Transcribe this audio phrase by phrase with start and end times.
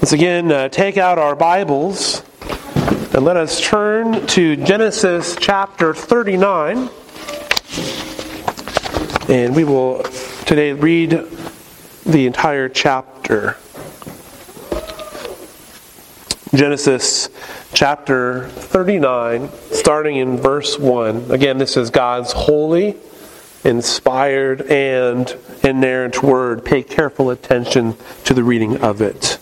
[0.00, 2.22] Once again, uh, take out our Bibles
[3.12, 6.88] and let us turn to Genesis chapter 39.
[9.28, 10.02] And we will
[10.46, 11.10] today read
[12.06, 13.58] the entire chapter.
[16.54, 17.28] Genesis
[17.74, 21.30] chapter 39, starting in verse 1.
[21.30, 22.96] Again, this is God's holy,
[23.64, 26.64] inspired, and inerrant word.
[26.64, 29.36] Pay careful attention to the reading of it.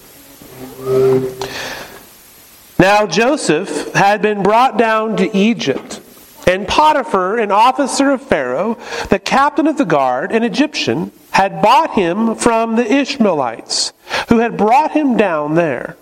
[2.78, 6.00] Now Joseph had been brought down to Egypt,
[6.46, 8.78] and Potiphar, an officer of Pharaoh,
[9.10, 13.92] the captain of the guard, an Egyptian, had bought him from the Ishmaelites,
[14.28, 15.96] who had brought him down there.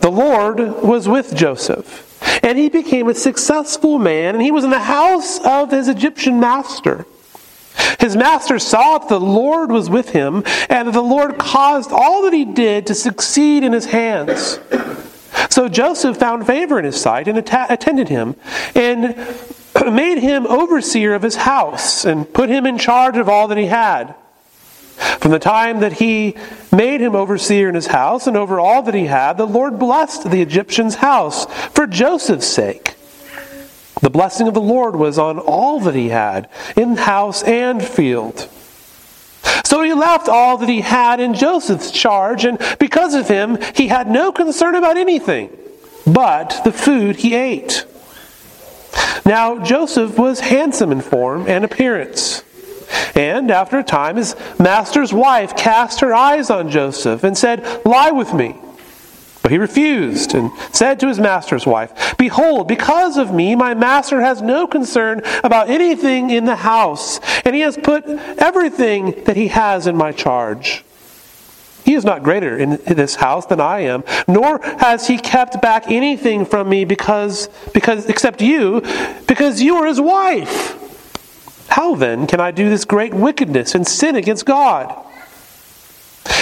[0.00, 2.08] The Lord was with Joseph,
[2.42, 6.40] and he became a successful man, and he was in the house of his Egyptian
[6.40, 7.06] master.
[7.98, 12.22] His master saw that the Lord was with him, and that the Lord caused all
[12.22, 14.58] that he did to succeed in his hands.
[15.50, 18.36] So Joseph found favor in his sight and attended him,
[18.74, 19.16] and
[19.92, 23.66] made him overseer of his house, and put him in charge of all that he
[23.66, 24.14] had.
[25.20, 26.36] From the time that he
[26.70, 30.30] made him overseer in his house and over all that he had, the Lord blessed
[30.30, 32.94] the Egyptian's house for Joseph's sake.
[34.02, 38.48] The blessing of the Lord was on all that he had, in house and field.
[39.64, 43.86] So he left all that he had in Joseph's charge, and because of him, he
[43.86, 45.56] had no concern about anything
[46.04, 47.86] but the food he ate.
[49.24, 52.42] Now, Joseph was handsome in form and appearance.
[53.14, 58.10] And after a time, his master's wife cast her eyes on Joseph and said, Lie
[58.10, 58.56] with me.
[59.42, 64.20] But he refused and said to his master's wife, Behold, because of me, my master
[64.20, 69.48] has no concern about anything in the house, and he has put everything that he
[69.48, 70.84] has in my charge.
[71.84, 75.90] He is not greater in this house than I am, nor has he kept back
[75.90, 78.82] anything from me because, because except you,
[79.26, 80.78] because you are his wife.
[81.68, 84.94] How then can I do this great wickedness and sin against God?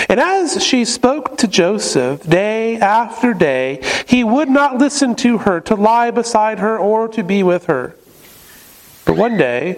[0.09, 5.61] And as she spoke to Joseph day after day, he would not listen to her,
[5.63, 7.95] to lie beside her, or to be with her.
[9.05, 9.75] But one day,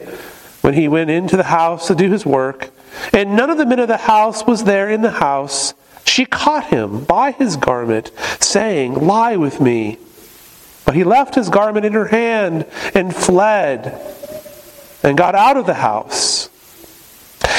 [0.63, 2.71] when he went into the house to do his work,
[3.13, 5.75] and none of the men of the house was there in the house,
[6.05, 9.99] she caught him by his garment, saying, Lie with me.
[10.85, 14.01] But he left his garment in her hand and fled
[15.03, 16.42] and got out of the house.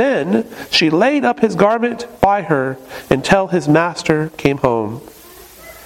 [0.00, 2.78] Then she laid up his garment by her
[3.10, 5.02] until his master came home.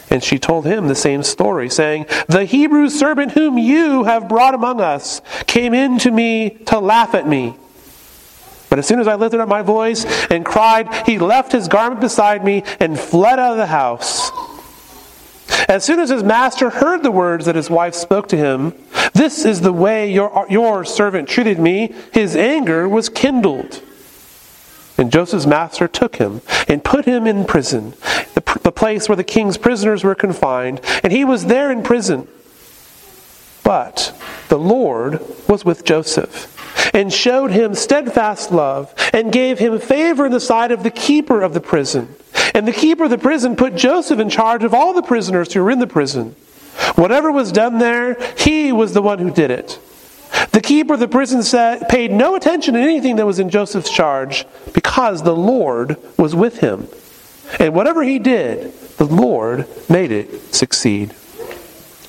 [0.09, 4.55] And she told him the same story, saying, The Hebrew servant whom you have brought
[4.55, 7.57] among us came in to me to laugh at me.
[8.71, 12.01] But as soon as I lifted up my voice and cried, he left his garment
[12.01, 14.31] beside me and fled out of the house.
[15.69, 18.75] As soon as his master heard the words that his wife spoke to him,
[19.13, 23.83] This is the way your, your servant treated me, his anger was kindled.
[24.97, 27.95] And Joseph's master took him and put him in prison,
[28.35, 32.29] the, the place where the king's prisoners were confined, and he was there in prison.
[33.65, 34.15] But
[34.49, 36.51] the Lord was with Joseph
[36.95, 41.43] and showed him steadfast love and gave him favor in the sight of the keeper
[41.43, 42.15] of the prison.
[42.55, 45.63] And the keeper of the prison put Joseph in charge of all the prisoners who
[45.63, 46.37] were in the prison.
[46.95, 49.81] Whatever was done there, he was the one who did it.
[50.53, 53.91] The keeper of the prison said, paid no attention to anything that was in Joseph's
[53.91, 56.89] charge because the Lord was with him.
[57.59, 61.15] And whatever he did, the Lord made it succeed.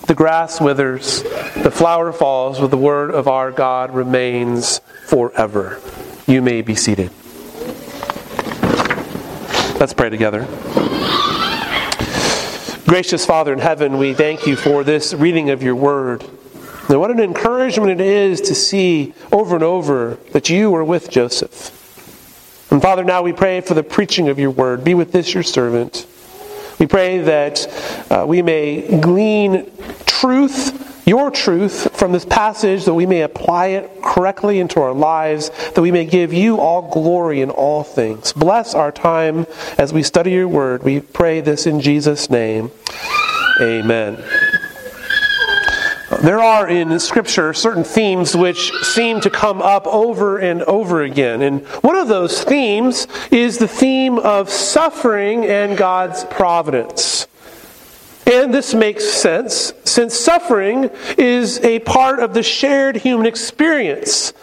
[0.08, 5.82] The grass withers, the flower falls, but the word of our God remains forever.
[6.28, 7.12] You may be seated.
[9.80, 10.48] Let's pray together.
[12.88, 16.24] Gracious Father in heaven, we thank you for this reading of your word.
[16.90, 21.10] And what an encouragement it is to see over and over that you were with
[21.10, 21.82] Joseph.
[22.72, 24.84] And Father, now we pray for the preaching of your word.
[24.84, 26.06] Be with this, your servant.
[26.80, 29.72] We pray that uh, we may glean
[30.06, 35.52] truth your truth from this passage that we may apply it correctly into our lives,
[35.76, 38.34] that we may give you all glory in all things.
[38.34, 39.46] Bless our time
[39.78, 40.84] as we study your word.
[40.84, 42.72] We pray this in Jesus' name.
[43.62, 44.24] Amen.
[46.26, 51.44] There are in Scripture certain themes which seem to come up over and over again.
[51.44, 57.28] And one of those themes is the theme of suffering and God's providence.
[58.26, 64.34] And this makes sense since suffering is a part of the shared human experience.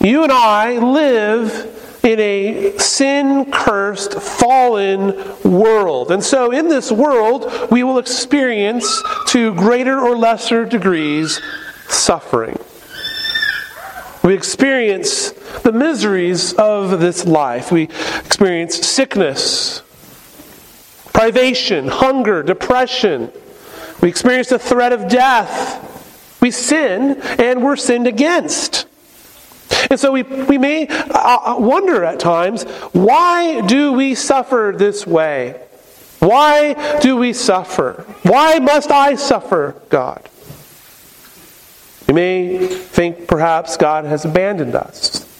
[0.00, 5.14] You and I live in a sin cursed, fallen
[5.44, 6.10] world.
[6.10, 11.40] And so, in this world, we will experience to greater or lesser degrees
[11.88, 12.58] suffering.
[14.24, 15.30] We experience
[15.62, 17.72] the miseries of this life.
[17.72, 17.84] We
[18.24, 19.82] experience sickness,
[21.12, 23.32] privation, hunger, depression.
[24.00, 25.88] We experience the threat of death.
[26.40, 28.86] We sin and we're sinned against.
[29.90, 35.06] And so we, we may uh, uh, wonder at times why do we suffer this
[35.06, 35.60] way?
[36.18, 38.06] Why do we suffer?
[38.22, 40.28] Why must I suffer, God?
[42.06, 45.31] We may think perhaps God has abandoned us.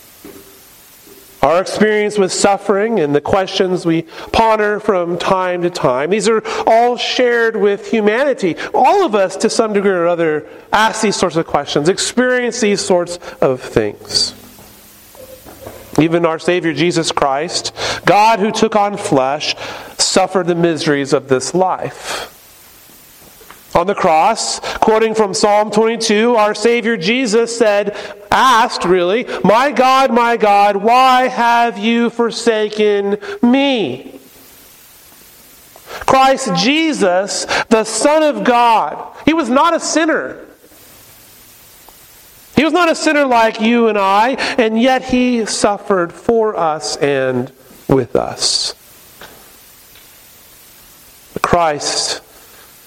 [1.43, 6.41] Our experience with suffering and the questions we ponder from time to time, these are
[6.69, 8.56] all shared with humanity.
[8.73, 12.81] All of us, to some degree or other, ask these sorts of questions, experience these
[12.81, 14.35] sorts of things.
[16.00, 17.75] Even our Savior Jesus Christ,
[18.06, 19.56] God who took on flesh,
[19.99, 22.42] suffered the miseries of this life.
[23.75, 27.97] On the cross, quoting from Psalm 22, our Savior Jesus said,
[28.31, 34.19] asked really, My God, my God, why have you forsaken me?
[36.07, 40.47] Christ Jesus, the Son of God, he was not a sinner.
[42.57, 46.97] He was not a sinner like you and I, and yet he suffered for us
[46.97, 47.51] and
[47.89, 48.75] with us.
[51.41, 52.23] Christ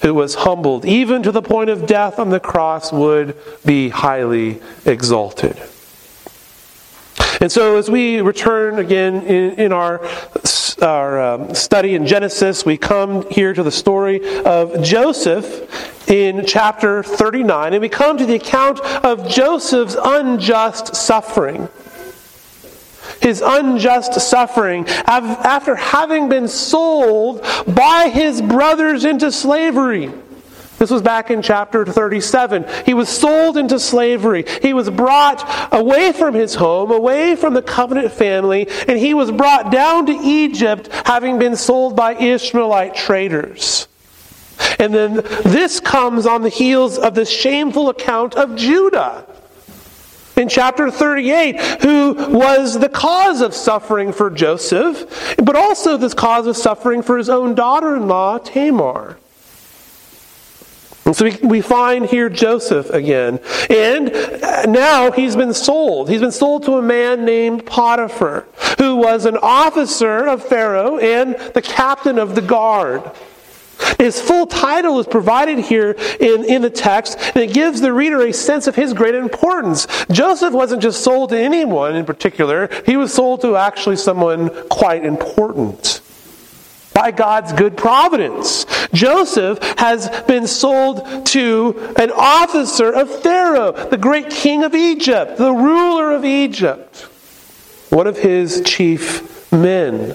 [0.02, 4.60] who was humbled, even to the point of death on the cross, would be highly
[4.84, 5.56] exalted.
[7.40, 10.06] And so, as we return again in, in our,
[10.80, 17.02] our um, study in Genesis, we come here to the story of Joseph in chapter
[17.02, 21.68] 39, and we come to the account of Joseph's unjust suffering
[23.20, 30.12] his unjust suffering after having been sold by his brothers into slavery.
[30.78, 32.66] This was back in chapter 37.
[32.84, 34.44] He was sold into slavery.
[34.60, 39.30] He was brought away from his home, away from the covenant family, and he was
[39.30, 43.88] brought down to Egypt having been sold by Ishmaelite traders.
[44.78, 45.14] And then
[45.44, 49.26] this comes on the heels of this shameful account of Judah
[50.36, 56.46] in chapter 38, who was the cause of suffering for Joseph, but also the cause
[56.46, 59.16] of suffering for his own daughter in law, Tamar.
[61.06, 63.38] And so we, we find here Joseph again.
[63.70, 66.10] And uh, now he's been sold.
[66.10, 68.44] He's been sold to a man named Potiphar,
[68.78, 73.08] who was an officer of Pharaoh and the captain of the guard.
[73.98, 78.20] His full title is provided here in, in the text, and it gives the reader
[78.22, 79.86] a sense of his great importance.
[80.10, 85.04] Joseph wasn't just sold to anyone in particular, he was sold to actually someone quite
[85.04, 86.00] important
[86.96, 88.64] by God's good providence.
[88.94, 95.52] Joseph has been sold to an officer of Pharaoh, the great king of Egypt, the
[95.52, 97.02] ruler of Egypt,
[97.90, 100.14] one of his chief men.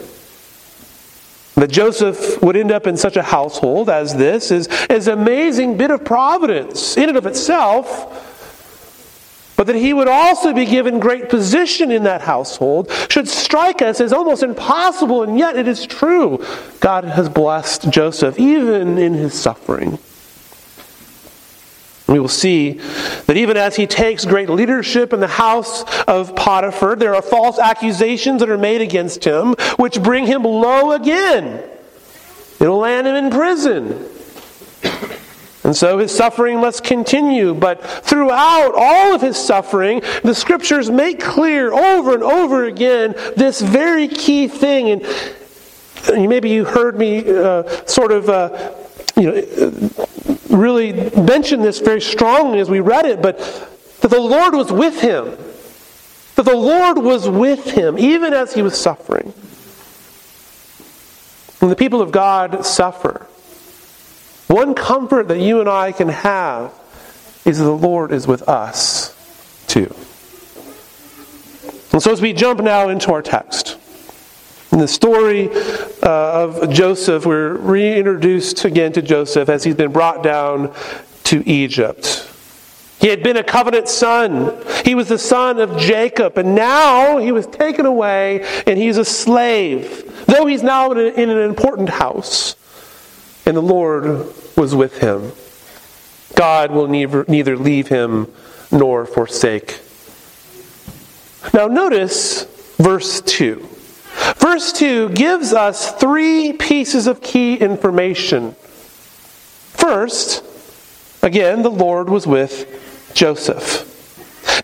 [1.56, 5.78] That Joseph would end up in such a household as this is, is an amazing
[5.78, 8.28] bit of providence in and of itself.
[9.58, 14.02] But that he would also be given great position in that household should strike us
[14.02, 16.44] as almost impossible, and yet it is true.
[16.80, 20.00] God has blessed Joseph even in his suffering.
[22.12, 22.74] We will see
[23.28, 27.58] that even as he takes great leadership in the house of Potiphar, there are false
[27.58, 31.64] accusations that are made against him, which bring him low again.
[32.60, 34.10] It'll land him in prison.
[35.64, 37.54] And so his suffering must continue.
[37.54, 43.62] But throughout all of his suffering, the scriptures make clear over and over again this
[43.62, 44.90] very key thing.
[44.90, 48.74] And maybe you heard me uh, sort of, uh,
[49.22, 49.90] you know,
[50.50, 53.38] really mentioned this very strongly as we read it, but
[54.02, 55.38] that the Lord was with him.
[56.36, 59.34] That the Lord was with him even as he was suffering.
[61.60, 63.28] When the people of God suffer,
[64.52, 66.74] One comfort that you and I can have
[67.46, 69.16] is that the Lord is with us
[69.68, 69.96] too.
[71.94, 73.78] And so, as we jump now into our text,
[74.74, 75.48] in the story
[76.04, 80.74] uh, of Joseph, we're reintroduced again to Joseph as he's been brought down
[81.26, 82.28] to Egypt.
[83.00, 84.56] He had been a covenant son.
[84.86, 89.06] He was the son of Jacob, and now he was taken away and he's a
[89.06, 92.56] slave, though he's now in, an important house.
[93.46, 95.32] And the Lord was with him.
[96.36, 98.32] God will neither, neither leave him
[98.72, 99.80] nor forsake.
[101.54, 102.46] Now, notice
[102.78, 103.68] verse 2.
[104.38, 108.54] Verse 2 gives us three pieces of key information.
[109.74, 110.44] First,
[111.24, 113.88] again, the Lord was with Joseph.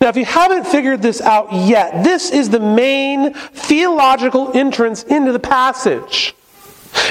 [0.01, 5.31] Now, if you haven't figured this out yet, this is the main theological entrance into
[5.31, 6.35] the passage.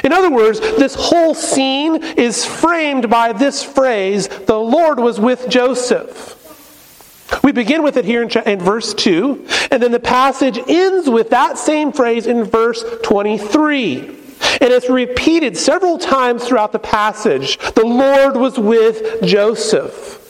[0.05, 5.49] In other words, this whole scene is framed by this phrase the Lord was with
[5.49, 6.36] Joseph.
[7.43, 11.31] We begin with it here in, in, verse 2, and then the passage ends with
[11.31, 13.99] that same phrase in verse 23.
[14.61, 17.59] And it's repeated several times throughout the passage.
[17.75, 20.23] The Lord was with Joseph.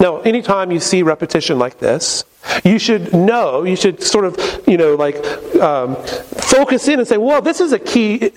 [0.00, 2.24] Now, anytime you see repetition like this,
[2.64, 5.16] you should know, you should sort of, you know, like
[5.56, 8.30] um, focus in and say, well, this is a key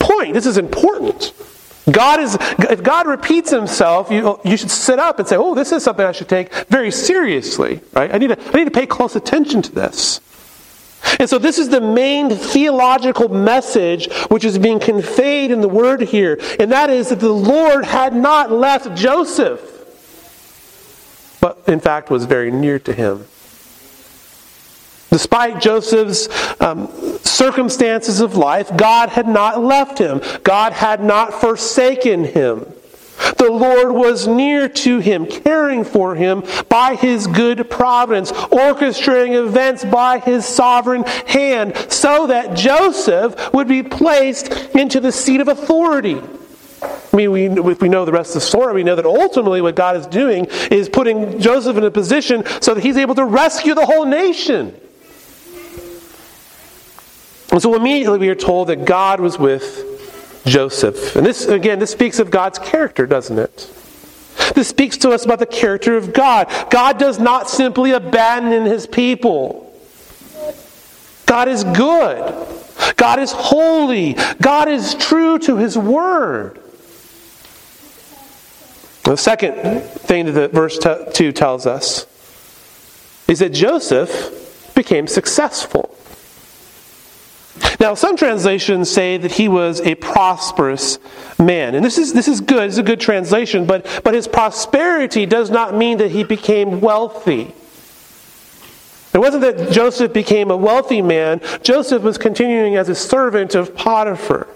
[0.00, 0.34] point.
[0.34, 1.32] This is important.
[1.90, 2.36] God is,
[2.70, 6.04] if God repeats himself, you, you should sit up and say, oh, this is something
[6.04, 8.12] I should take very seriously, right?
[8.12, 10.20] I need, to, I need to pay close attention to this.
[11.20, 16.00] And so, this is the main theological message which is being conveyed in the word
[16.00, 19.60] here, and that is that the Lord had not left Joseph,
[21.40, 23.26] but in fact was very near to him.
[25.10, 26.28] Despite Joseph's
[26.60, 30.20] um, circumstances of life, God had not left him.
[30.42, 32.66] God had not forsaken him.
[33.38, 39.84] The Lord was near to him, caring for him by his good providence, orchestrating events
[39.84, 46.20] by his sovereign hand, so that Joseph would be placed into the seat of authority.
[46.82, 49.62] I mean, we, if we know the rest of the story, we know that ultimately
[49.62, 53.24] what God is doing is putting Joseph in a position so that he's able to
[53.24, 54.78] rescue the whole nation.
[57.52, 61.16] And so immediately we are told that God was with Joseph.
[61.16, 63.72] And this, again, this speaks of God's character, doesn't it?
[64.54, 66.48] This speaks to us about the character of God.
[66.70, 69.62] God does not simply abandon his people.
[71.26, 72.46] God is good.
[72.96, 74.16] God is holy.
[74.40, 76.60] God is true to his word.
[79.04, 82.06] The second thing that verse 2 tells us
[83.28, 85.85] is that Joseph became successful.
[87.78, 90.98] Now, some translations say that he was a prosperous
[91.38, 91.74] man.
[91.74, 95.50] And this is, this is good, it's a good translation, but, but his prosperity does
[95.50, 97.54] not mean that he became wealthy.
[99.12, 103.74] It wasn't that Joseph became a wealthy man, Joseph was continuing as a servant of
[103.74, 104.46] Potiphar.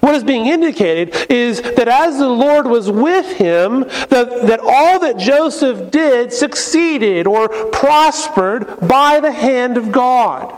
[0.00, 4.98] What is being indicated is that as the Lord was with him, that, that all
[5.00, 10.56] that Joseph did succeeded or prospered by the hand of God.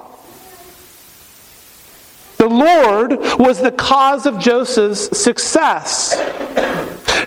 [2.49, 6.17] The Lord was the cause of Joseph's success.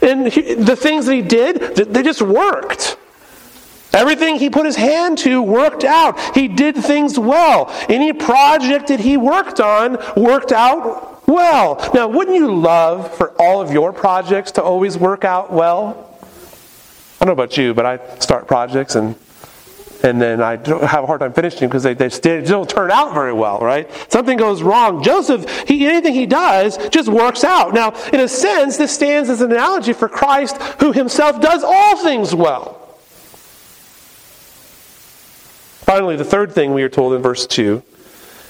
[0.02, 2.98] And he, the things that he did, they just worked.
[3.94, 6.20] Everything he put his hand to worked out.
[6.36, 7.72] He did things well.
[7.88, 11.92] Any project that he worked on worked out well.
[11.94, 16.18] Now, wouldn't you love for all of your projects to always work out well?
[17.20, 19.16] I don't know about you, but I start projects and
[20.04, 23.34] and then I have a hard time finishing because they, they don't turn out very
[23.34, 23.90] well, right?
[24.12, 25.04] Something goes wrong.
[25.04, 27.74] Joseph, he, anything he does just works out.
[27.74, 31.98] Now, in a sense, this stands as an analogy for Christ who himself does all
[31.98, 32.78] things well.
[35.82, 37.84] Finally, the third thing we are told in verse 2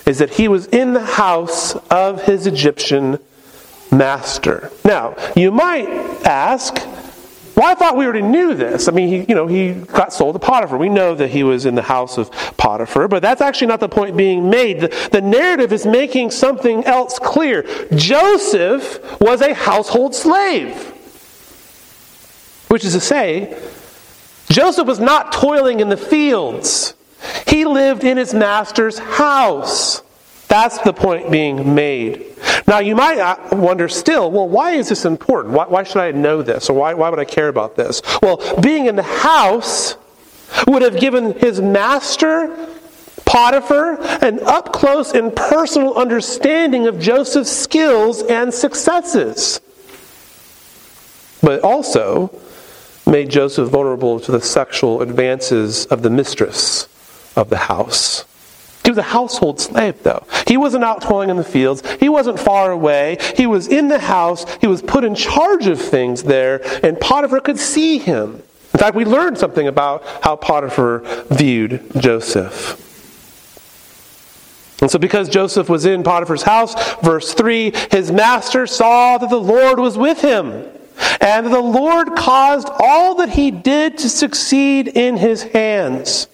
[0.05, 3.19] is that he was in the house of his Egyptian
[3.91, 4.71] master.
[4.85, 5.87] Now, you might
[6.25, 6.75] ask,
[7.55, 8.87] well, I thought we already knew this.
[8.87, 10.77] I mean, he, you know, he got sold to Potiphar.
[10.77, 13.89] We know that he was in the house of Potiphar, but that's actually not the
[13.89, 14.79] point being made.
[14.79, 17.63] The, the narrative is making something else clear.
[17.93, 20.73] Joseph was a household slave,
[22.69, 23.57] which is to say,
[24.49, 26.93] Joseph was not toiling in the fields.
[27.47, 30.01] He lived in his master's house.
[30.51, 32.25] That's the point being made.
[32.67, 35.53] Now, you might uh, wonder still, well, why is this important?
[35.53, 36.69] Why, why should I know this?
[36.69, 38.01] Or why, why would I care about this?
[38.21, 39.95] Well, being in the house
[40.67, 42.67] would have given his master,
[43.23, 49.61] Potiphar, an up close and personal understanding of Joseph's skills and successes.
[51.41, 52.29] but also
[53.07, 56.87] made Joseph vulnerable to the sexual advances of the mistress
[57.35, 58.25] of the house.
[58.83, 60.25] He was a household slave, though.
[60.47, 61.83] He wasn't out toiling in the fields.
[61.99, 63.17] He wasn't far away.
[63.35, 64.45] He was in the house.
[64.59, 68.41] He was put in charge of things there, and Potiphar could see him.
[68.73, 72.87] In fact, we learned something about how Potiphar viewed Joseph.
[74.81, 79.39] And so, because Joseph was in Potiphar's house, verse 3, his master saw that the
[79.39, 80.65] Lord was with him,
[81.19, 86.27] and the Lord caused all that he did to succeed in his hands.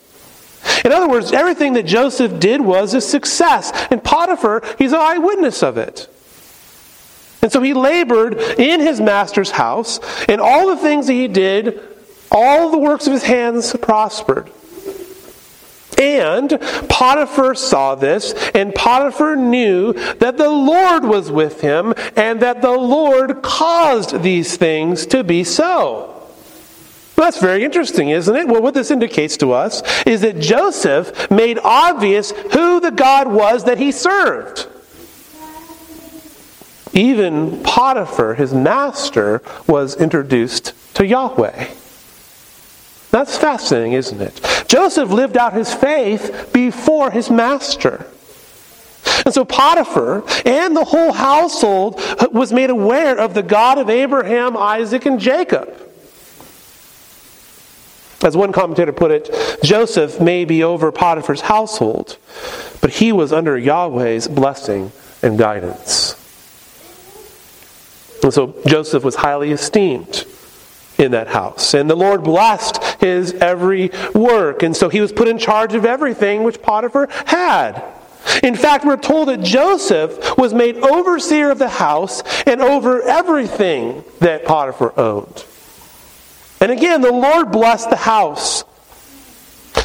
[0.83, 3.71] In other words, everything that Joseph did was a success.
[3.91, 6.07] And Potiphar, he's an eyewitness of it.
[7.41, 11.79] And so he labored in his master's house, and all the things that he did,
[12.31, 14.49] all the works of his hands prospered.
[15.99, 16.59] And
[16.89, 22.71] Potiphar saw this, and Potiphar knew that the Lord was with him, and that the
[22.71, 26.16] Lord caused these things to be so.
[27.17, 28.47] Well, that's very interesting, isn't it?
[28.47, 33.63] Well, what this indicates to us is that Joseph made obvious who the God was
[33.63, 34.67] that he served.
[36.93, 41.69] Even Potiphar, his master, was introduced to Yahweh.
[43.09, 44.65] That's fascinating, isn't it?
[44.67, 48.05] Joseph lived out his faith before his master.
[49.25, 51.99] And so Potiphar and the whole household
[52.31, 55.86] was made aware of the God of Abraham, Isaac, and Jacob.
[58.23, 59.29] As one commentator put it,
[59.63, 62.17] Joseph may be over Potiphar's household,
[62.81, 66.15] but he was under Yahweh's blessing and guidance.
[68.23, 70.25] And so Joseph was highly esteemed
[70.97, 71.73] in that house.
[71.73, 74.63] And the Lord blessed his every work.
[74.63, 77.83] And so he was put in charge of everything which Potiphar had.
[78.43, 84.03] In fact, we're told that Joseph was made overseer of the house and over everything
[84.19, 85.45] that Potiphar owned.
[86.59, 88.63] And again, the Lord blessed the house.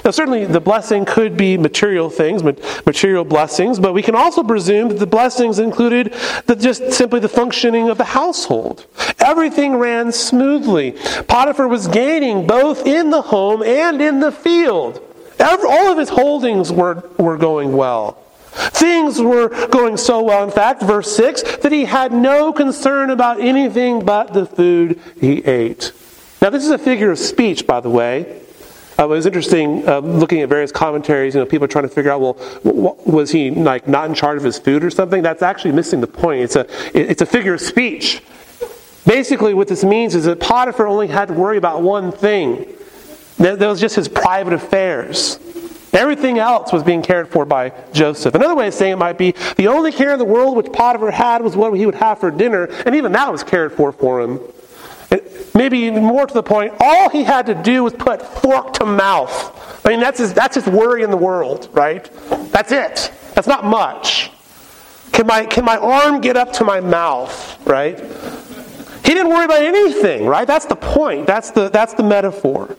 [0.05, 4.89] Now, certainly the blessing could be material things, material blessings, but we can also presume
[4.89, 6.15] that the blessings included
[6.47, 8.87] the, just simply the functioning of the household.
[9.19, 10.93] Everything ran smoothly.
[11.29, 15.01] Potiphar was gaining both in the home and in the field.
[15.39, 18.19] Every, all of his holdings were, were going well.
[18.53, 23.41] Things were going so well, in fact, verse 6, that he had no concern about
[23.41, 25.93] anything but the food he ate.
[26.43, 28.41] Now, this is a figure of speech, by the way.
[28.99, 31.37] Uh, it was interesting uh, looking at various commentaries.
[31.37, 34.43] You know, people trying to figure out, well, was he like not in charge of
[34.43, 35.23] his food or something?
[35.23, 36.41] That's actually missing the point.
[36.41, 36.67] It's a
[36.99, 38.25] it's a figure of speech.
[39.07, 42.67] Basically, what this means is that Potiphar only had to worry about one thing.
[43.39, 45.39] That, that was just his private affairs.
[45.93, 48.35] Everything else was being cared for by Joseph.
[48.35, 51.13] Another way of saying it might be the only care in the world which Potiphar
[51.13, 54.21] had was what he would have for dinner, and even that was cared for for
[54.21, 54.41] him.
[55.55, 59.85] Maybe more to the point, all he had to do was put fork to mouth.
[59.85, 62.09] I mean, that's his, that's his worry in the world, right?
[62.53, 63.13] That's it.
[63.35, 64.31] That's not much.
[65.13, 67.99] Can my, can my arm get up to my mouth, right?
[69.05, 70.47] He didn't worry about anything, right?
[70.47, 71.27] That's the point.
[71.27, 72.77] That's the, that's the metaphor.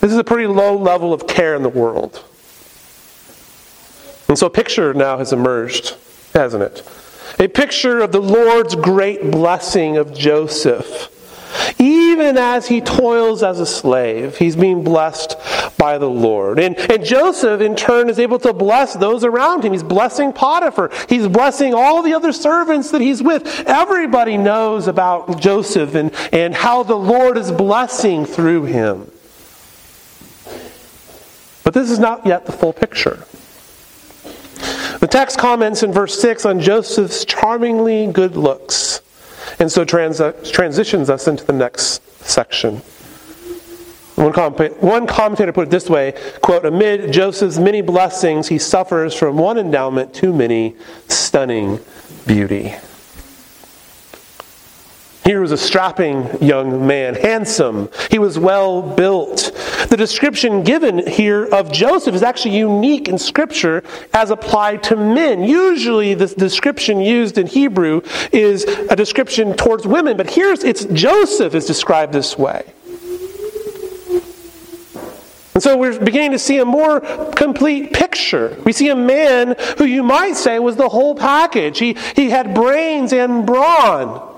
[0.00, 2.22] This is a pretty low level of care in the world.
[4.28, 5.96] And so a picture now has emerged,
[6.34, 6.82] hasn't it?
[7.38, 11.10] A picture of the Lord's great blessing of Joseph
[11.78, 15.36] even as he toils as a slave, he's being blessed
[15.76, 16.58] by the Lord.
[16.58, 19.72] And, and Joseph, in turn, is able to bless those around him.
[19.72, 20.90] He's blessing Potiphar.
[21.08, 23.64] He's blessing all the other servants that he's with.
[23.66, 29.10] Everybody knows about Joseph and, and how the Lord is blessing through him.
[31.64, 33.24] But this is not yet the full picture.
[35.00, 39.00] The text comments in verse 6 on Joseph's charmingly good looks.
[39.64, 42.82] And so trans- transitions us into the next section.
[44.16, 49.38] One, one commentator put it this way quote, Amid Joseph's many blessings, he suffers from
[49.38, 50.76] one endowment too many,
[51.08, 51.80] stunning
[52.26, 52.74] beauty.
[55.24, 57.88] Here was a strapping young man, handsome.
[58.10, 59.52] He was well built.
[59.88, 63.82] The description given here of Joseph is actually unique in Scripture
[64.12, 65.42] as applied to men.
[65.42, 71.54] Usually, the description used in Hebrew is a description towards women, but here it's Joseph
[71.54, 72.74] is described this way.
[75.54, 77.00] And so we're beginning to see a more
[77.34, 78.60] complete picture.
[78.64, 81.78] We see a man who you might say was the whole package.
[81.78, 84.33] He, he had brains and brawn.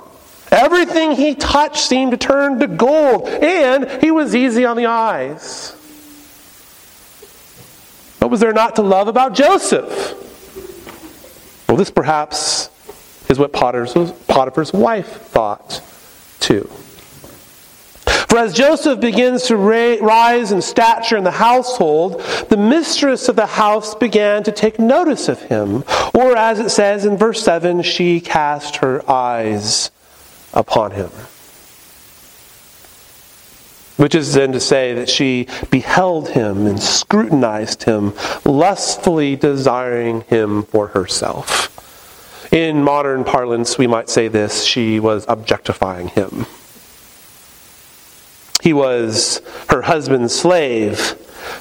[0.50, 5.72] Everything he touched seemed to turn to gold, and he was easy on the eyes.
[8.20, 10.14] What was there not to love about Joseph?
[11.68, 12.70] Well, this perhaps
[13.28, 15.82] is what Potiphar's, wife thought
[16.40, 16.70] too.
[18.28, 23.46] For as Joseph begins to rise in stature in the household, the mistress of the
[23.46, 25.84] house began to take notice of him.
[26.14, 29.90] Or as it says in verse 7, she cast her eyes
[30.56, 31.10] upon him.
[33.96, 38.12] Which is then to say that she beheld him and scrutinized him,
[38.44, 41.72] lustfully desiring him for herself.
[42.52, 46.46] In modern parlance, we might say this she was objectifying him.
[48.62, 51.14] He was her husband's slave,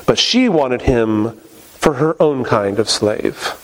[0.06, 1.38] but she wanted him
[1.78, 3.56] for her own kind of slave.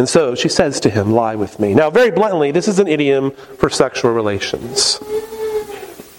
[0.00, 1.74] And so she says to him, Lie with me.
[1.74, 4.98] Now, very bluntly, this is an idiom for sexual relations.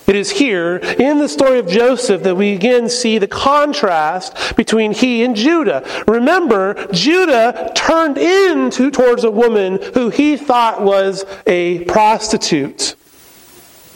[0.06, 4.92] It is here in the story of Joseph that we again see the contrast between
[4.92, 5.84] he and Judah.
[6.08, 12.96] Remember, Judah turned in to, towards a woman who he thought was a prostitute.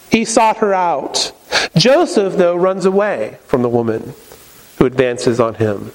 [0.09, 1.31] He sought her out.
[1.77, 4.15] Joseph, though, runs away from the woman
[4.79, 5.91] who advances on him.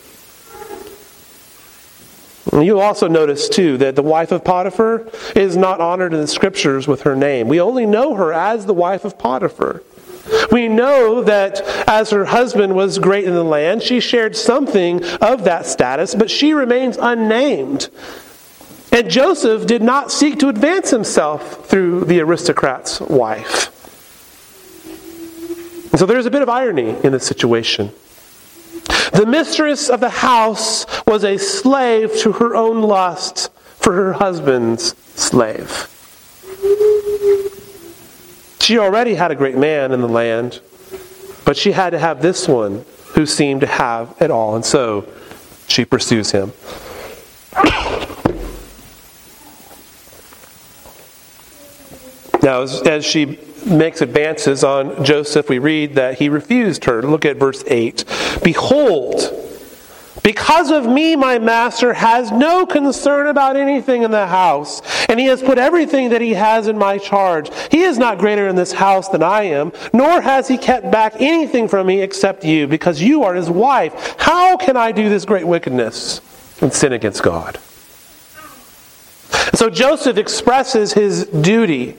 [2.52, 6.88] You also notice, too, that the wife of Potiphar is not honored in the scriptures
[6.88, 7.46] with her name.
[7.46, 9.82] We only know her as the wife of Potiphar.
[10.50, 15.44] We know that as her husband was great in the land, she shared something of
[15.44, 17.88] that status, but she remains unnamed.
[18.92, 23.68] And Joseph did not seek to advance himself through the aristocrat's wife.
[25.92, 27.92] And so there's a bit of irony in this situation.
[29.12, 34.96] The mistress of the house was a slave to her own lust for her husband's
[35.18, 35.88] slave.
[38.60, 40.60] She already had a great man in the land,
[41.44, 45.08] but she had to have this one who seemed to have it all, and so
[45.66, 46.52] she pursues him.
[52.42, 57.02] Now, as, as she makes advances on Joseph, we read that he refused her.
[57.02, 58.04] Look at verse 8.
[58.42, 59.36] Behold,
[60.22, 65.26] because of me, my master has no concern about anything in the house, and he
[65.26, 67.50] has put everything that he has in my charge.
[67.70, 71.14] He is not greater in this house than I am, nor has he kept back
[71.16, 74.16] anything from me except you, because you are his wife.
[74.18, 76.20] How can I do this great wickedness
[76.60, 77.58] and sin against God?
[79.54, 81.96] So Joseph expresses his duty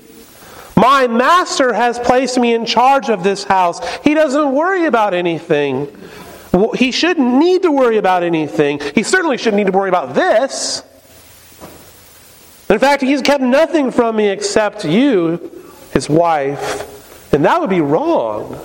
[0.76, 3.80] my master has placed me in charge of this house.
[4.04, 5.96] He doesn't worry about anything.
[6.76, 8.80] He shouldn't need to worry about anything.
[8.94, 10.84] He certainly shouldn't need to worry about this.
[12.70, 15.52] In fact, he's kept nothing from me except you,
[15.94, 17.34] his wife.
[17.34, 18.60] And that would be wrong.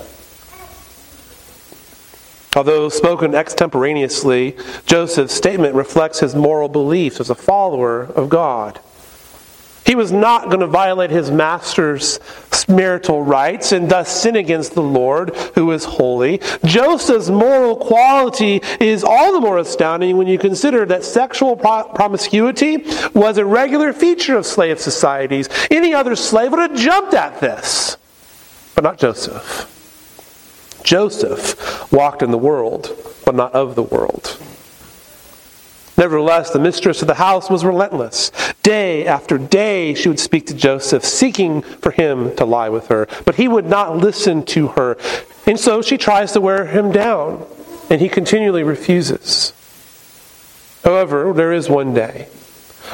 [2.57, 8.81] Although spoken extemporaneously, Joseph's statement reflects his moral beliefs as a follower of God.
[9.87, 12.19] He was not going to violate his master's
[12.69, 16.41] marital rights and thus sin against the Lord, who is holy.
[16.65, 23.39] Joseph's moral quality is all the more astounding when you consider that sexual promiscuity was
[23.39, 25.49] a regular feature of slave societies.
[25.71, 27.97] Any other slave would have jumped at this,
[28.75, 29.73] but not Joseph.
[30.83, 34.39] Joseph walked in the world, but not of the world.
[35.97, 38.31] Nevertheless, the mistress of the house was relentless.
[38.63, 43.09] Day after day, she would speak to Joseph, seeking for him to lie with her.
[43.25, 44.99] But he would not listen to her.
[45.47, 47.47] And so she tries to wear him down,
[47.89, 49.53] and he continually refuses.
[50.85, 52.29] However, there is one day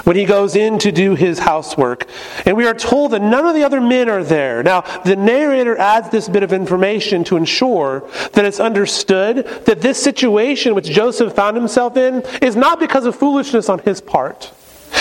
[0.05, 2.07] when he goes in to do his housework.
[2.45, 4.63] And we are told that none of the other men are there.
[4.63, 10.03] Now, the narrator adds this bit of information to ensure that it's understood that this
[10.03, 14.53] situation which Joseph found himself in is not because of foolishness on his part.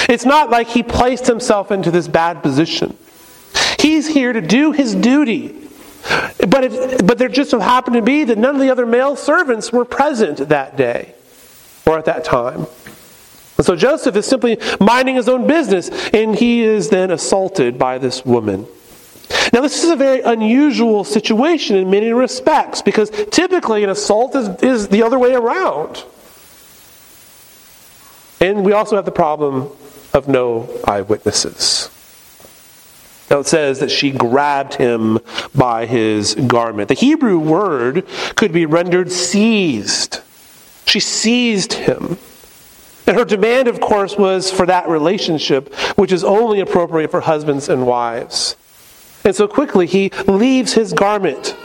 [0.08, 2.98] It's not like he placed himself into this bad position.
[3.80, 5.58] He's here to do his duty.
[6.48, 9.16] But, if, but there just so happened to be that none of the other male
[9.16, 11.14] servants were present that day
[11.86, 12.68] or at that time.
[13.58, 17.98] And so Joseph is simply minding his own business, and he is then assaulted by
[17.98, 18.66] this woman.
[19.54, 24.50] Now, this is a very unusual situation in many respects because typically an assault is,
[24.62, 26.04] is the other way around.
[28.40, 29.70] And we also have the problem
[30.14, 31.90] of no eyewitnesses.
[33.30, 35.20] Now it says that she grabbed him
[35.56, 36.90] by his garment.
[36.90, 40.20] The Hebrew word could be rendered seized.
[40.86, 42.18] She seized him.
[43.08, 47.68] And her demand, of course, was for that relationship, which is only appropriate for husbands
[47.70, 48.56] and wives.
[49.24, 51.56] And so quickly he leaves his garment.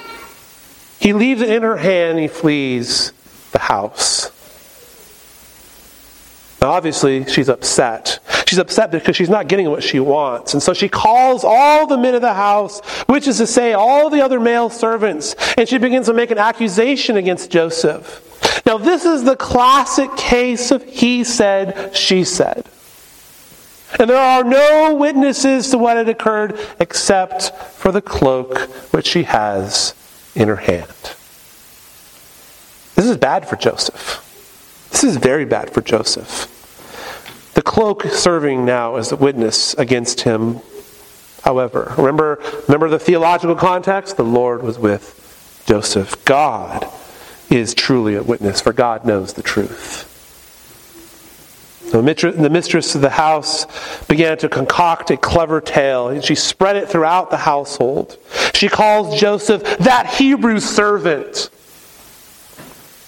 [0.99, 3.13] He leaves it in her hand and he flees
[3.53, 4.31] the house.
[6.61, 8.19] Now, obviously, she's upset.
[8.47, 10.55] She's upset because she's not getting what she wants.
[10.55, 14.09] And so she calls all the men of the house, which is to say, all
[14.09, 18.23] the other male servants, and she begins to make an accusation against Joseph.
[18.65, 22.69] Now, this is the classic case of he said, she said.
[23.99, 28.59] And there are no witnesses to what had occurred except for the cloak
[28.93, 29.95] which she has
[30.35, 30.91] in her hand.
[32.95, 34.23] This is bad for Joseph.
[34.97, 37.53] This is very bad for Joseph.
[37.53, 40.61] The cloak serving now as a witness against him.
[41.45, 44.17] However, remember, remember the theological context?
[44.17, 46.25] The Lord was with Joseph.
[46.25, 46.91] God
[47.51, 50.05] is truly a witness, for God knows the truth.
[51.93, 53.67] The mistress of the house
[54.07, 58.17] began to concoct a clever tale, and she spread it throughout the household.
[58.55, 61.51] She calls Joseph that Hebrew servant.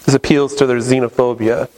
[0.05, 1.71] This appeals to their xenophobia.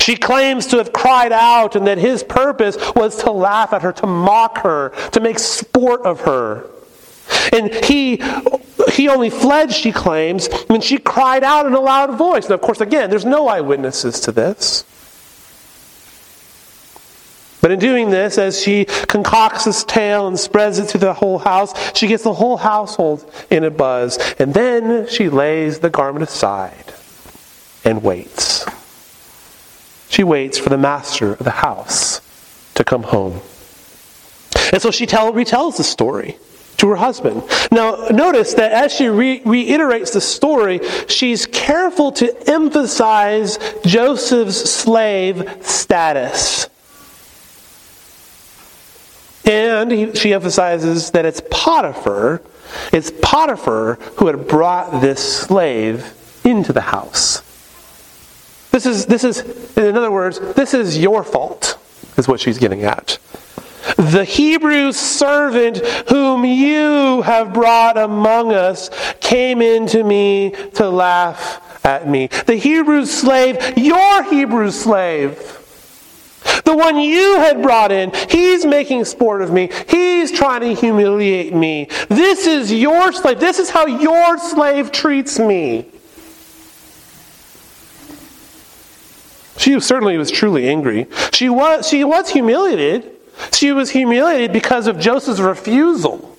[0.00, 3.92] She claims to have cried out and that his purpose was to laugh at her,
[3.92, 6.68] to mock her, to make sport of her.
[7.52, 8.22] And he,
[8.92, 12.48] he only fled, she claims, when she cried out in a loud voice.
[12.48, 14.84] Now, of course, again, there's no eyewitnesses to this.
[17.60, 21.38] But in doing this, as she concocts this tale and spreads it to the whole
[21.38, 24.18] house, she gets the whole household in a buzz.
[24.38, 26.92] And then she lays the garment aside
[27.82, 28.66] and waits.
[30.08, 32.20] She waits for the master of the house
[32.74, 33.40] to come home.
[34.72, 36.38] And so she tell, retells the story
[36.78, 37.42] to her husband.
[37.70, 45.58] Now, notice that as she re- reiterates the story, she's careful to emphasize Joseph's slave
[45.62, 46.68] status.
[49.44, 52.42] And he, she emphasizes that it's Potiphar,
[52.92, 56.14] it's Potiphar who had brought this slave
[56.44, 57.43] into the house.
[58.74, 61.78] This is, this is, in other words, this is your fault,
[62.16, 63.18] is what she's getting at.
[63.96, 72.08] The Hebrew servant whom you have brought among us came into me to laugh at
[72.08, 72.26] me.
[72.46, 75.60] The Hebrew slave, your Hebrew slave
[76.64, 79.70] the one you had brought in, he's making sport of me.
[79.88, 81.88] He's trying to humiliate me.
[82.08, 83.38] This is your slave.
[83.38, 85.86] This is how your slave treats me.
[89.56, 91.06] She certainly was truly angry.
[91.32, 93.10] She was, she was humiliated.
[93.52, 96.36] She was humiliated because of Joseph's refusal.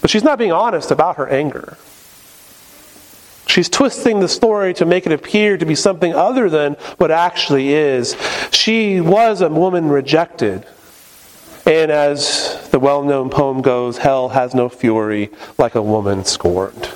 [0.00, 1.76] But she's not being honest about her anger.
[3.46, 7.74] She's twisting the story to make it appear to be something other than what actually
[7.74, 8.16] is.
[8.52, 10.66] She was a woman rejected.
[11.66, 16.90] And as the well known poem goes, hell has no fury like a woman scorned.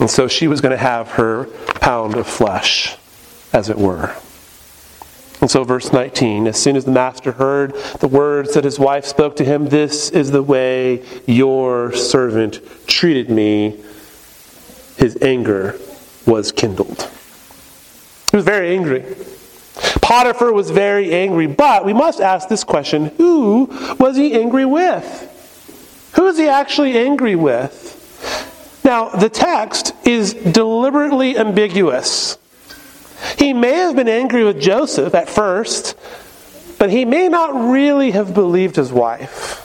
[0.00, 1.44] And so she was going to have her
[1.80, 2.96] pound of flesh,
[3.52, 4.14] as it were.
[5.40, 9.04] And so, verse 19 as soon as the master heard the words that his wife
[9.04, 13.82] spoke to him, This is the way your servant treated me
[14.96, 15.78] his anger
[16.26, 17.10] was kindled.
[18.30, 19.04] He was very angry.
[20.00, 23.64] Potiphar was very angry, but we must ask this question who
[23.98, 26.10] was he angry with?
[26.14, 27.98] Who is he actually angry with?
[28.84, 32.38] Now, the text is deliberately ambiguous.
[33.38, 35.96] He may have been angry with Joseph at first,
[36.78, 39.58] but he may not really have believed his wife.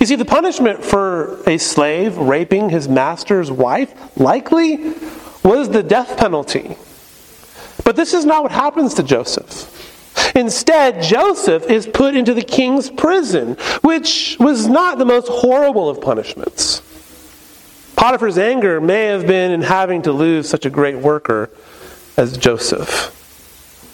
[0.00, 4.94] You see, the punishment for a slave raping his master's wife likely
[5.44, 6.76] was the death penalty.
[7.84, 9.76] But this is not what happens to Joseph.
[10.34, 16.00] Instead, Joseph is put into the king's prison, which was not the most horrible of
[16.00, 16.82] punishments.
[18.00, 21.50] Potiphar's anger may have been in having to lose such a great worker
[22.16, 23.14] as Joseph.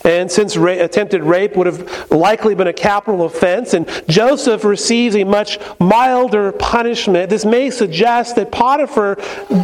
[0.05, 5.17] And since ra- attempted rape would have likely been a capital offense, and Joseph receives
[5.17, 9.17] a much milder punishment, this may suggest that Potiphar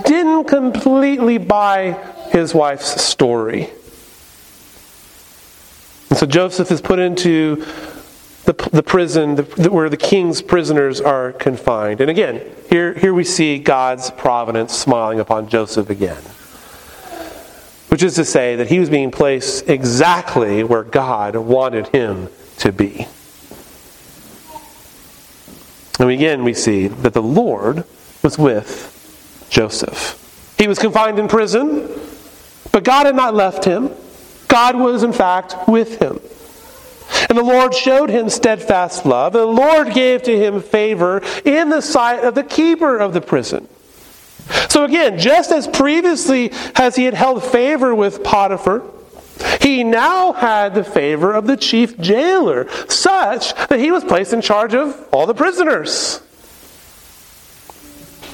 [0.05, 1.93] didn't completely buy
[2.33, 3.71] his wife's story.
[6.11, 7.65] And so Joseph is put into
[8.45, 12.01] the, the prison the, where the king's prisoners are confined.
[12.01, 16.23] And again, here, here we see God's providence smiling upon Joseph again
[17.93, 22.73] which is to say that he was being placed exactly where God wanted him to
[22.73, 23.07] be.
[26.01, 27.85] And again, we see that the Lord
[28.23, 30.55] was with Joseph.
[30.57, 31.87] He was confined in prison,
[32.73, 33.91] but God had not left him.
[34.49, 36.19] God was, in fact, with him.
[37.29, 39.35] And the Lord showed him steadfast love.
[39.35, 43.21] And the Lord gave to him favor in the sight of the keeper of the
[43.21, 43.69] prison.
[44.69, 48.83] So again, just as previously as he had held favor with Potiphar,
[49.61, 54.41] He now had the favor of the chief jailer, such that he was placed in
[54.41, 56.21] charge of all the prisoners.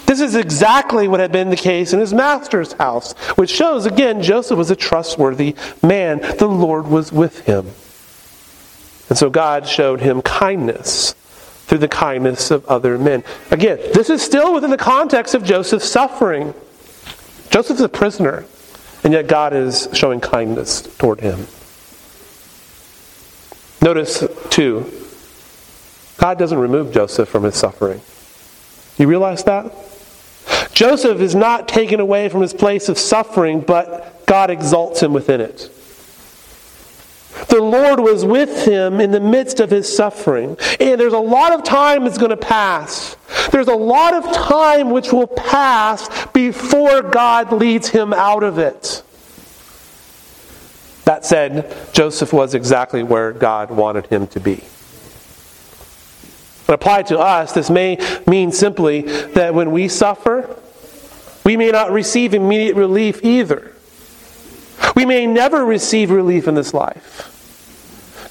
[0.07, 4.23] This is exactly what had been the case in his master's house, which shows again
[4.23, 6.21] Joseph was a trustworthy man.
[6.38, 7.73] The Lord was with him.
[9.09, 11.12] And so God showed him kindness
[11.66, 13.25] through the kindness of other men.
[13.51, 16.55] Again, this is still within the context of Joseph's suffering.
[17.51, 18.44] Joseph's a prisoner,
[19.05, 21.47] and yet God is showing kindness toward him.
[23.81, 24.90] Notice, too,
[26.18, 28.01] God doesn't remove Joseph from his suffering.
[28.99, 29.73] You realize that?
[30.73, 35.40] Joseph is not taken away from his place of suffering, but God exalts him within
[35.40, 35.71] it.
[37.49, 40.57] The Lord was with him in the midst of his suffering.
[40.79, 43.17] And there's a lot of time that's going to pass.
[43.51, 49.03] There's a lot of time which will pass before God leads him out of it.
[51.05, 54.63] That said, Joseph was exactly where God wanted him to be.
[56.67, 60.55] But applied to us, this may mean simply that when we suffer,
[61.47, 63.73] we may not receive immediate relief either.
[64.95, 67.37] We may never receive relief in this life.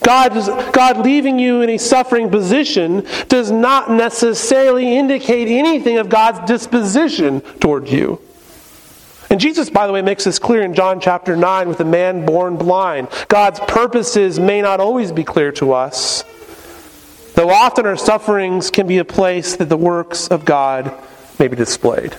[0.07, 6.39] God, God leaving you in a suffering position does not necessarily indicate anything of God's
[6.47, 8.21] disposition toward you.
[9.29, 12.25] And Jesus, by the way, makes this clear in John chapter 9 with the man
[12.25, 13.09] born blind.
[13.27, 16.23] God's purposes may not always be clear to us,
[17.35, 20.89] though often our sufferings can be a place that the works of God
[21.37, 22.15] may be displayed.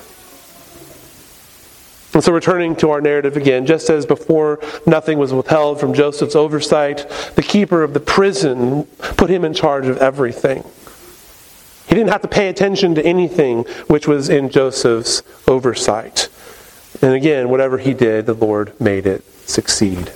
[2.19, 6.35] And so, returning to our narrative again, just as before nothing was withheld from Joseph's
[6.35, 10.65] oversight, the keeper of the prison put him in charge of everything.
[11.87, 16.29] He didn't have to pay attention to anything which was in Joseph's oversight.
[17.01, 20.11] And again, whatever he did, the Lord made it succeed.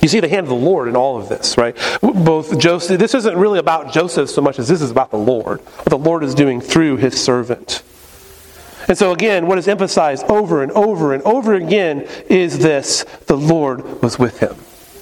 [0.00, 1.76] You see the hand of the Lord in all of this, right?
[2.00, 5.58] Both Joseph, this isn't really about Joseph so much as this is about the Lord,
[5.58, 7.82] what the Lord is doing through his servant.
[8.88, 13.36] And so, again, what is emphasized over and over and over again is this the
[13.36, 14.56] Lord was with him.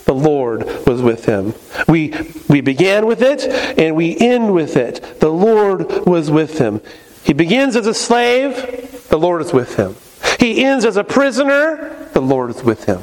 [0.07, 1.55] The Lord was with him.
[1.89, 2.15] We,
[2.49, 3.45] we began with it
[3.79, 5.21] and we end with it.
[5.21, 6.81] The Lord was with him.
[7.25, 9.97] He begins as a slave, the Lord is with him.
[10.39, 13.03] He ends as a prisoner, the Lord is with him.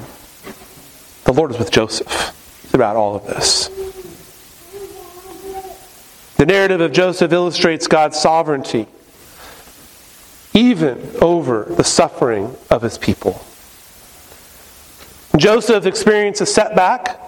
[1.26, 2.08] The Lord is with Joseph
[2.68, 3.68] throughout all of this.
[6.38, 8.88] The narrative of Joseph illustrates God's sovereignty,
[10.54, 13.44] even over the suffering of his people.
[15.38, 17.20] Joseph experienced a setback,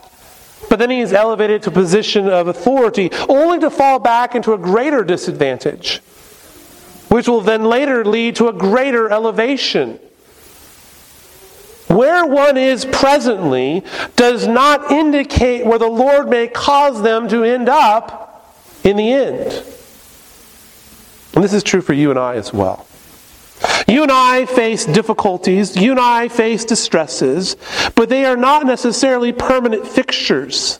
[0.70, 4.54] but then he is elevated to a position of authority, only to fall back into
[4.54, 6.02] a greater disadvantage
[7.16, 10.00] which will then later lead to a greater elevation.
[11.88, 13.86] Where one is presently
[14.18, 19.64] does not indicate where the Lord may cause them to end up in the end.
[21.34, 22.85] And this is true for you and I as well.
[23.88, 27.56] You and I face difficulties, you and I face distresses,
[27.94, 30.80] but they are not necessarily permanent fixtures.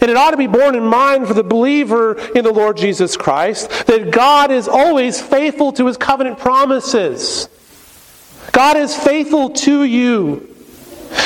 [0.00, 3.16] And it ought to be borne in mind for the believer in the Lord Jesus
[3.16, 7.48] Christ that God is always faithful to his covenant promises.
[8.52, 10.48] God is faithful to you.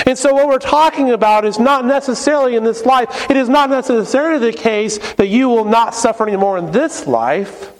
[0.07, 3.31] And so, what we're talking about is not necessarily in this life.
[3.31, 7.73] It is not necessarily the case that you will not suffer anymore in this life.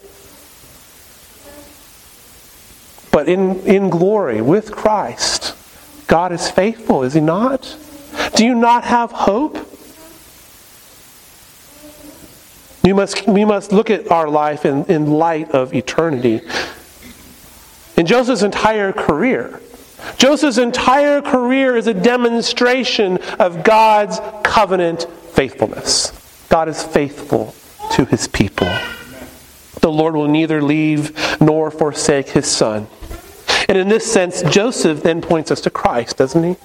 [3.16, 5.55] But in, in glory with Christ,
[6.07, 7.74] God is faithful, is He not?
[8.35, 9.57] Do you not have hope?
[12.85, 16.42] We must, we must look at our life in, in light of eternity.
[17.96, 19.62] In Joseph's entire career,
[20.18, 26.12] Joseph's entire career is a demonstration of God's covenant faithfulness.
[26.50, 27.55] God is faithful
[27.92, 28.68] to his people.
[29.81, 32.88] The Lord will neither leave nor forsake his son.
[33.68, 36.57] And in this sense, Joseph then points us to Christ, doesn't he?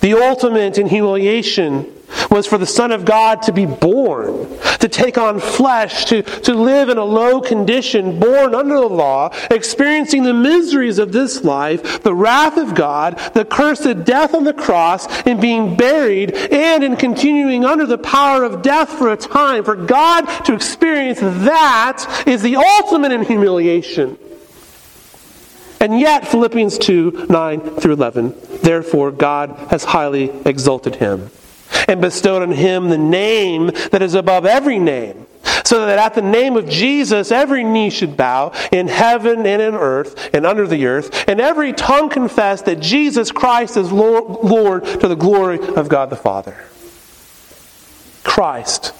[0.00, 1.92] The ultimate in humiliation
[2.30, 4.48] was for the Son of God to be born,
[4.80, 9.30] to take on flesh, to, to live in a low condition, born under the law,
[9.50, 14.52] experiencing the miseries of this life, the wrath of God, the cursed death on the
[14.52, 19.64] cross, and being buried, and in continuing under the power of death for a time.
[19.64, 24.18] For God to experience that is the ultimate in humiliation.
[25.80, 31.30] And yet, Philippians 2 9 through 11, therefore God has highly exalted him
[31.88, 35.26] and bestowed on him the name that is above every name,
[35.64, 39.74] so that at the name of Jesus every knee should bow in heaven and in
[39.74, 44.84] earth and under the earth, and every tongue confess that Jesus Christ is Lord, Lord
[44.84, 46.56] to the glory of God the Father.
[48.24, 48.92] Christ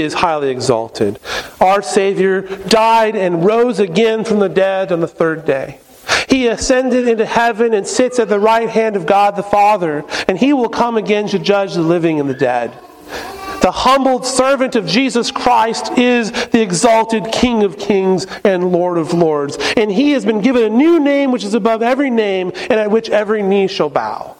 [0.00, 1.18] is highly exalted.
[1.60, 5.80] Our Savior died and rose again from the dead on the third day.
[6.28, 10.38] He ascended into heaven and sits at the right hand of God the Father, and
[10.38, 12.72] he will come again to judge the living and the dead.
[13.62, 19.14] The humbled servant of Jesus Christ is the exalted King of kings and Lord of
[19.14, 19.56] lords.
[19.76, 22.90] And he has been given a new name which is above every name, and at
[22.90, 24.36] which every knee shall bow.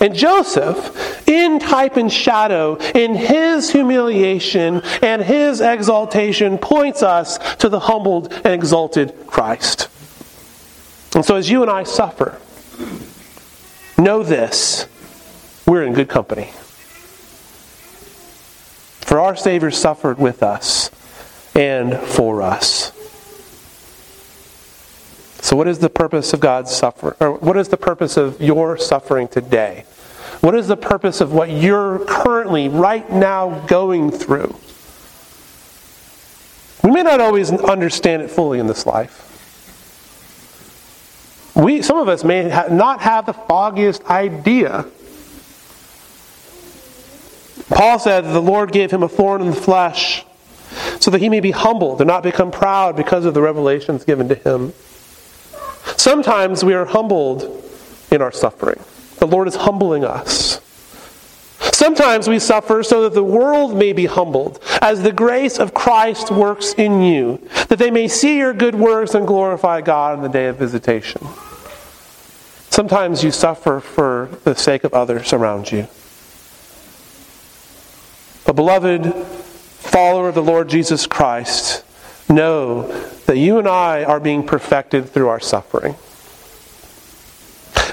[0.00, 7.68] And Joseph, in type and shadow, in his humiliation and his exaltation, points us to
[7.68, 9.88] the humbled and exalted Christ.
[11.14, 12.40] And so, as you and I suffer,
[13.96, 14.86] know this
[15.66, 16.50] we're in good company.
[19.00, 20.90] For our Savior suffered with us
[21.54, 22.92] and for us.
[25.44, 27.16] So, what is the purpose of God's suffering?
[27.20, 29.84] Or what is the purpose of your suffering today?
[30.40, 34.56] What is the purpose of what you're currently, right now, going through?
[36.82, 39.20] We may not always understand it fully in this life.
[41.54, 44.86] We, some of us may not have the foggiest idea.
[47.68, 50.24] Paul said the Lord gave him a thorn in the flesh
[51.00, 54.30] so that he may be humbled and not become proud because of the revelations given
[54.30, 54.72] to him.
[55.96, 57.62] Sometimes we are humbled
[58.10, 58.80] in our suffering.
[59.18, 60.60] The Lord is humbling us.
[61.72, 66.30] Sometimes we suffer so that the world may be humbled, as the grace of Christ
[66.30, 70.28] works in you, that they may see your good works and glorify God in the
[70.28, 71.26] day of visitation.
[72.70, 75.88] Sometimes you suffer for the sake of others around you.
[78.44, 81.84] But, beloved follower of the Lord Jesus Christ,
[82.28, 82.82] know
[83.26, 85.96] that you and I are being perfected through our suffering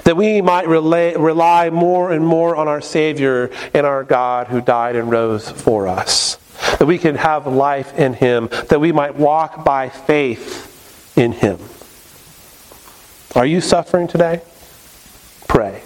[0.04, 4.62] that we might rely, rely more and more on our Savior and our God who
[4.62, 6.38] died and rose for us.
[6.80, 11.60] That we can have life in Him, that we might walk by faith in Him.
[13.36, 14.42] Are you suffering today?
[15.48, 15.84] Pray.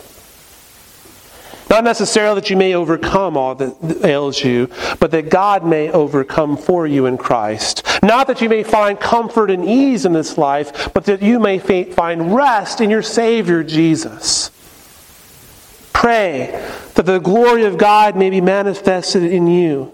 [1.76, 4.70] Not necessarily that you may overcome all that ails you,
[5.02, 7.86] but that God may overcome for you in Christ.
[8.02, 11.60] Not that you may find comfort and ease in this life, but that you may
[11.60, 14.52] find rest in your Savior, Jesus.
[15.92, 16.52] Pray
[16.94, 19.94] that the glory of God may be manifested in you,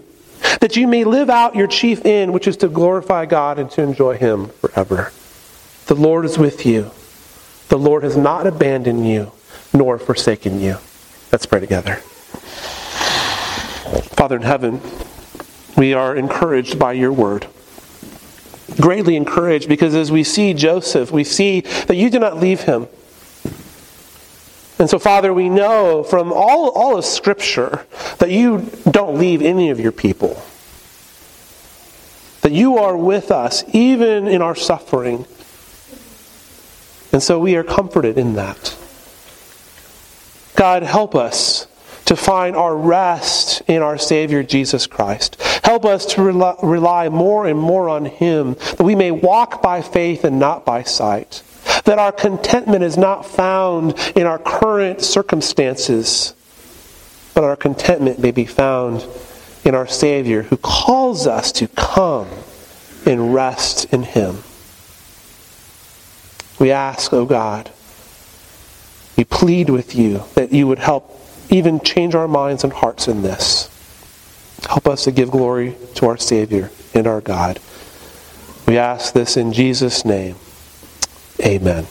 [0.60, 3.82] that you may live out your chief end, which is to glorify God and to
[3.82, 5.10] enjoy Him forever.
[5.86, 6.92] The Lord is with you.
[7.70, 9.32] The Lord has not abandoned you
[9.74, 10.78] nor forsaken you.
[11.32, 11.96] Let's pray together.
[14.16, 14.82] Father in heaven,
[15.78, 17.46] we are encouraged by your word.
[18.78, 22.86] Greatly encouraged because as we see Joseph, we see that you do not leave him.
[24.78, 27.86] And so, Father, we know from all, all of Scripture
[28.18, 30.42] that you don't leave any of your people.
[32.42, 35.24] That you are with us even in our suffering.
[37.10, 38.76] And so we are comforted in that.
[40.62, 41.66] God, help us
[42.04, 45.42] to find our rest in our Savior Jesus Christ.
[45.64, 50.22] Help us to rely more and more on Him, that we may walk by faith
[50.22, 51.42] and not by sight.
[51.84, 56.32] That our contentment is not found in our current circumstances,
[57.34, 59.04] but our contentment may be found
[59.64, 62.28] in our Savior who calls us to come
[63.04, 64.44] and rest in Him.
[66.60, 67.72] We ask, O oh God,
[69.16, 71.18] we plead with you that you would help
[71.50, 73.68] even change our minds and hearts in this.
[74.68, 77.58] Help us to give glory to our Savior and our God.
[78.66, 80.36] We ask this in Jesus' name.
[81.44, 81.86] Amen.